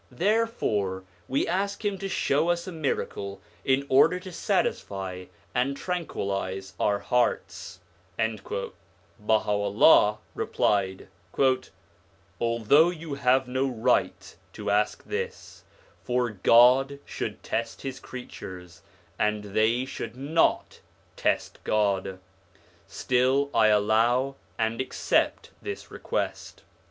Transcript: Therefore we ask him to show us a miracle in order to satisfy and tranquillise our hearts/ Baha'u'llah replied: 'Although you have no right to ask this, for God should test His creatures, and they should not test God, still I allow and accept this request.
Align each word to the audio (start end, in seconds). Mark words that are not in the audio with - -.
Therefore 0.09 1.03
we 1.27 1.47
ask 1.47 1.85
him 1.85 1.99
to 1.99 2.09
show 2.09 2.49
us 2.49 2.65
a 2.65 2.71
miracle 2.71 3.39
in 3.63 3.85
order 3.87 4.19
to 4.21 4.31
satisfy 4.31 5.25
and 5.53 5.77
tranquillise 5.77 6.73
our 6.79 6.97
hearts/ 6.97 7.81
Baha'u'llah 9.19 10.17
replied: 10.33 11.07
'Although 12.39 12.89
you 12.89 13.13
have 13.13 13.47
no 13.47 13.67
right 13.67 14.35
to 14.53 14.71
ask 14.71 15.03
this, 15.03 15.65
for 16.03 16.31
God 16.31 16.97
should 17.05 17.43
test 17.43 17.83
His 17.83 17.99
creatures, 17.99 18.81
and 19.19 19.43
they 19.53 19.85
should 19.85 20.15
not 20.15 20.79
test 21.15 21.59
God, 21.63 22.17
still 22.87 23.51
I 23.53 23.67
allow 23.67 24.33
and 24.57 24.81
accept 24.81 25.51
this 25.61 25.91
request. 25.91 26.63